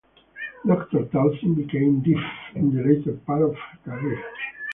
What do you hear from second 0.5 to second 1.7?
Doctor Taussig